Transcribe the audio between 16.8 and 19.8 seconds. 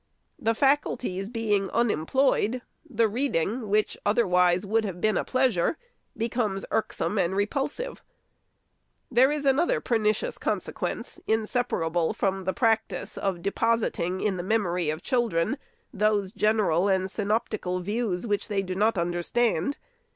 and synoptical views which they do not understand.